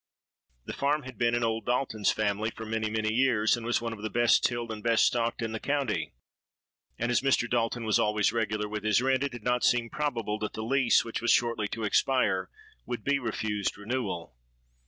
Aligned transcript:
The 0.65 0.73
farm 0.73 1.03
had 1.03 1.19
been 1.19 1.35
in 1.35 1.43
old 1.43 1.67
Dalton's 1.67 2.09
family 2.11 2.49
for 2.49 2.65
many, 2.65 2.89
many 2.89 3.13
years, 3.13 3.55
and 3.55 3.63
was 3.63 3.81
one 3.83 3.93
of 3.93 4.01
the 4.01 4.09
best 4.09 4.43
tilled 4.43 4.71
and 4.71 4.81
best 4.81 5.05
stocked 5.05 5.43
in 5.43 5.51
the 5.51 5.59
county; 5.59 6.13
and 6.97 7.11
as 7.11 7.21
Mr. 7.21 7.47
Dalton 7.47 7.83
was 7.83 7.99
always 7.99 8.33
regular 8.33 8.67
with 8.67 8.83
his 8.83 8.99
rent, 8.99 9.21
it 9.21 9.31
did 9.31 9.43
not 9.43 9.63
seem 9.63 9.91
probable 9.91 10.39
that 10.39 10.53
the 10.53 10.63
lease, 10.63 11.05
which 11.05 11.21
was 11.21 11.29
shortly 11.29 11.67
to 11.67 11.83
expire, 11.83 12.49
would 12.87 13.03
be 13.03 13.19
refused 13.19 13.77
renewal. 13.77 14.35